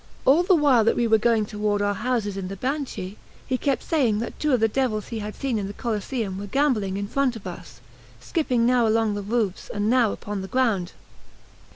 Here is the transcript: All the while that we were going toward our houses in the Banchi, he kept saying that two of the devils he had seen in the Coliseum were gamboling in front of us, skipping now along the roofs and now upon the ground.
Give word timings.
All 0.25 0.41
the 0.41 0.55
while 0.55 0.83
that 0.85 0.95
we 0.95 1.05
were 1.05 1.19
going 1.19 1.45
toward 1.45 1.79
our 1.79 1.93
houses 1.93 2.35
in 2.35 2.47
the 2.47 2.55
Banchi, 2.55 3.17
he 3.45 3.55
kept 3.55 3.83
saying 3.83 4.17
that 4.17 4.39
two 4.39 4.51
of 4.51 4.59
the 4.59 4.67
devils 4.67 5.09
he 5.09 5.19
had 5.19 5.35
seen 5.35 5.59
in 5.59 5.67
the 5.67 5.73
Coliseum 5.73 6.39
were 6.39 6.47
gamboling 6.47 6.97
in 6.97 7.07
front 7.07 7.35
of 7.35 7.45
us, 7.45 7.81
skipping 8.19 8.65
now 8.65 8.87
along 8.87 9.13
the 9.13 9.21
roofs 9.21 9.69
and 9.71 9.91
now 9.91 10.11
upon 10.11 10.41
the 10.41 10.47
ground. 10.47 10.93